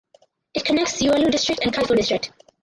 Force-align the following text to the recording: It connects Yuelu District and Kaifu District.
It 0.55 0.65
connects 0.65 0.99
Yuelu 0.99 1.29
District 1.31 1.61
and 1.63 1.71
Kaifu 1.71 1.95
District. 1.95 2.31